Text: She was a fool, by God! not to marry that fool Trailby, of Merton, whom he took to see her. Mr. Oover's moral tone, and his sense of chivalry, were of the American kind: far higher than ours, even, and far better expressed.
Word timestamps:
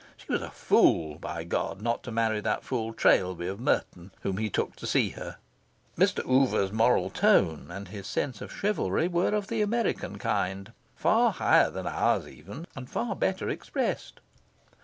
She 0.17 0.31
was 0.31 0.41
a 0.41 0.49
fool, 0.49 1.19
by 1.19 1.43
God! 1.43 1.79
not 1.79 2.01
to 2.05 2.11
marry 2.11 2.39
that 2.41 2.63
fool 2.63 2.91
Trailby, 2.91 3.45
of 3.45 3.59
Merton, 3.59 4.09
whom 4.21 4.37
he 4.37 4.49
took 4.49 4.75
to 4.77 4.87
see 4.87 5.09
her. 5.09 5.37
Mr. 5.95 6.27
Oover's 6.27 6.71
moral 6.71 7.11
tone, 7.11 7.67
and 7.69 7.89
his 7.89 8.07
sense 8.07 8.41
of 8.41 8.51
chivalry, 8.51 9.07
were 9.07 9.35
of 9.35 9.45
the 9.45 9.61
American 9.61 10.17
kind: 10.17 10.73
far 10.95 11.33
higher 11.33 11.69
than 11.69 11.85
ours, 11.85 12.27
even, 12.27 12.65
and 12.75 12.89
far 12.89 13.15
better 13.15 13.47
expressed. 13.47 14.21